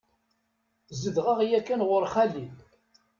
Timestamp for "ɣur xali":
1.89-2.45